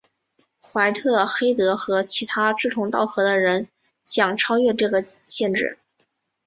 [0.59, 3.69] 怀特黑德和其他志同道合的人
[4.03, 5.77] 想超越这个限制。